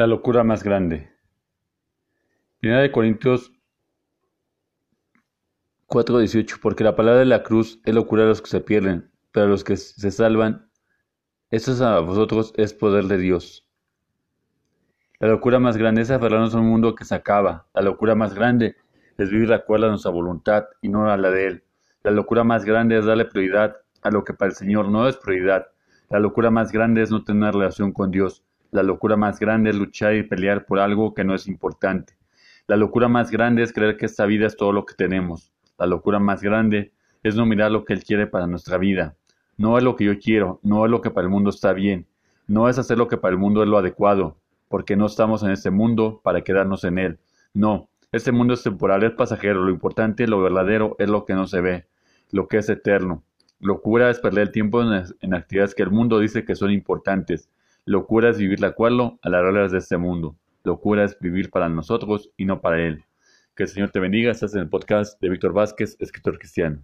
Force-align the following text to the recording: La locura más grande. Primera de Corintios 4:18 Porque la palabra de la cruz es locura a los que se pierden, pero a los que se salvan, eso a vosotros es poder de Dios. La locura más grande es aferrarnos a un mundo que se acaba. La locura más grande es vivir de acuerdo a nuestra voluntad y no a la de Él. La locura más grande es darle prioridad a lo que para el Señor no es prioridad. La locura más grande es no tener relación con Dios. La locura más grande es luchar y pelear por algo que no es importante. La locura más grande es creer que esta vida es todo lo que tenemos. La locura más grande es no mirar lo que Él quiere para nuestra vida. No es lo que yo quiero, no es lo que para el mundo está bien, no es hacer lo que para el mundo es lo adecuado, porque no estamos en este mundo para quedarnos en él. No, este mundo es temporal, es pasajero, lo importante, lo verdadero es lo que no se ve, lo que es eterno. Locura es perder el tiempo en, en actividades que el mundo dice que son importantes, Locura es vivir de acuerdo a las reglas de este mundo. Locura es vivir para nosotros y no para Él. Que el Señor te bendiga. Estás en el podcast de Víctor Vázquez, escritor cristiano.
La 0.00 0.06
locura 0.06 0.42
más 0.44 0.64
grande. 0.64 1.10
Primera 2.58 2.80
de 2.80 2.90
Corintios 2.90 3.52
4:18 5.88 6.58
Porque 6.58 6.84
la 6.84 6.96
palabra 6.96 7.20
de 7.20 7.26
la 7.26 7.42
cruz 7.42 7.82
es 7.84 7.94
locura 7.94 8.22
a 8.22 8.26
los 8.26 8.40
que 8.40 8.48
se 8.48 8.62
pierden, 8.62 9.10
pero 9.30 9.44
a 9.44 9.48
los 9.50 9.62
que 9.62 9.76
se 9.76 10.10
salvan, 10.10 10.70
eso 11.50 11.84
a 11.84 12.00
vosotros 12.00 12.54
es 12.56 12.72
poder 12.72 13.08
de 13.08 13.18
Dios. 13.18 13.68
La 15.18 15.28
locura 15.28 15.58
más 15.58 15.76
grande 15.76 16.00
es 16.00 16.10
aferrarnos 16.10 16.54
a 16.54 16.60
un 16.60 16.68
mundo 16.70 16.94
que 16.94 17.04
se 17.04 17.14
acaba. 17.14 17.66
La 17.74 17.82
locura 17.82 18.14
más 18.14 18.32
grande 18.32 18.76
es 19.18 19.28
vivir 19.30 19.48
de 19.48 19.56
acuerdo 19.56 19.84
a 19.84 19.90
nuestra 19.90 20.12
voluntad 20.12 20.64
y 20.80 20.88
no 20.88 21.10
a 21.10 21.18
la 21.18 21.30
de 21.30 21.46
Él. 21.46 21.64
La 22.04 22.10
locura 22.10 22.42
más 22.42 22.64
grande 22.64 22.96
es 22.96 23.04
darle 23.04 23.26
prioridad 23.26 23.76
a 24.00 24.10
lo 24.10 24.24
que 24.24 24.32
para 24.32 24.48
el 24.48 24.56
Señor 24.56 24.88
no 24.88 25.06
es 25.06 25.18
prioridad. 25.18 25.66
La 26.08 26.20
locura 26.20 26.50
más 26.50 26.72
grande 26.72 27.02
es 27.02 27.10
no 27.10 27.22
tener 27.22 27.52
relación 27.52 27.92
con 27.92 28.10
Dios. 28.10 28.42
La 28.72 28.82
locura 28.82 29.16
más 29.16 29.40
grande 29.40 29.70
es 29.70 29.76
luchar 29.76 30.14
y 30.14 30.22
pelear 30.22 30.64
por 30.64 30.78
algo 30.78 31.12
que 31.12 31.24
no 31.24 31.34
es 31.34 31.48
importante. 31.48 32.14
La 32.68 32.76
locura 32.76 33.08
más 33.08 33.30
grande 33.30 33.64
es 33.64 33.72
creer 33.72 33.96
que 33.96 34.06
esta 34.06 34.26
vida 34.26 34.46
es 34.46 34.56
todo 34.56 34.72
lo 34.72 34.86
que 34.86 34.94
tenemos. 34.94 35.52
La 35.76 35.86
locura 35.86 36.20
más 36.20 36.40
grande 36.40 36.92
es 37.22 37.34
no 37.34 37.46
mirar 37.46 37.72
lo 37.72 37.84
que 37.84 37.94
Él 37.94 38.04
quiere 38.04 38.26
para 38.28 38.46
nuestra 38.46 38.78
vida. 38.78 39.16
No 39.56 39.76
es 39.76 39.82
lo 39.82 39.96
que 39.96 40.04
yo 40.04 40.18
quiero, 40.18 40.60
no 40.62 40.84
es 40.84 40.90
lo 40.90 41.00
que 41.00 41.10
para 41.10 41.24
el 41.24 41.30
mundo 41.30 41.50
está 41.50 41.72
bien, 41.72 42.06
no 42.46 42.68
es 42.68 42.78
hacer 42.78 42.96
lo 42.96 43.08
que 43.08 43.16
para 43.16 43.32
el 43.32 43.38
mundo 43.38 43.62
es 43.62 43.68
lo 43.68 43.76
adecuado, 43.76 44.36
porque 44.68 44.96
no 44.96 45.06
estamos 45.06 45.42
en 45.42 45.50
este 45.50 45.70
mundo 45.70 46.20
para 46.22 46.42
quedarnos 46.42 46.84
en 46.84 46.98
él. 46.98 47.18
No, 47.52 47.88
este 48.12 48.32
mundo 48.32 48.54
es 48.54 48.62
temporal, 48.62 49.02
es 49.02 49.12
pasajero, 49.12 49.62
lo 49.62 49.70
importante, 49.70 50.26
lo 50.26 50.40
verdadero 50.40 50.96
es 50.98 51.08
lo 51.08 51.24
que 51.24 51.34
no 51.34 51.46
se 51.46 51.60
ve, 51.60 51.86
lo 52.30 52.48
que 52.48 52.58
es 52.58 52.68
eterno. 52.68 53.22
Locura 53.58 54.10
es 54.10 54.20
perder 54.20 54.44
el 54.44 54.52
tiempo 54.52 54.80
en, 54.80 55.04
en 55.20 55.34
actividades 55.34 55.74
que 55.74 55.82
el 55.82 55.90
mundo 55.90 56.18
dice 56.18 56.44
que 56.44 56.54
son 56.54 56.70
importantes, 56.70 57.50
Locura 57.86 58.30
es 58.30 58.38
vivir 58.38 58.58
de 58.58 58.66
acuerdo 58.66 59.18
a 59.22 59.30
las 59.30 59.42
reglas 59.42 59.72
de 59.72 59.78
este 59.78 59.96
mundo. 59.96 60.36
Locura 60.64 61.04
es 61.04 61.18
vivir 61.18 61.50
para 61.50 61.68
nosotros 61.68 62.30
y 62.36 62.44
no 62.44 62.60
para 62.60 62.80
Él. 62.86 63.04
Que 63.56 63.62
el 63.62 63.68
Señor 63.68 63.90
te 63.90 64.00
bendiga. 64.00 64.30
Estás 64.30 64.54
en 64.54 64.60
el 64.60 64.68
podcast 64.68 65.20
de 65.20 65.30
Víctor 65.30 65.52
Vázquez, 65.52 65.96
escritor 65.98 66.38
cristiano. 66.38 66.82